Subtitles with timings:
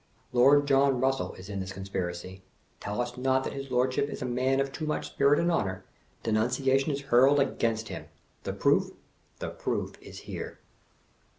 [0.33, 2.41] Lord John Eussell is in this conspiracy.
[2.79, 5.85] Tell us not that his Lordship is a man of too much spirit and honor.
[6.23, 8.07] Denunciation is hurled against him.
[8.41, 8.93] The proof?
[9.37, 10.57] The proof is here.